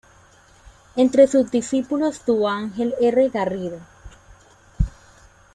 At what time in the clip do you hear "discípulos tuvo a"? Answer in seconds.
1.51-2.57